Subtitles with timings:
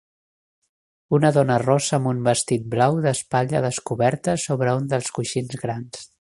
[1.17, 6.05] Una dona rosa amb un vestit blau d'espatlla descoberta sobre un dels coixins grans.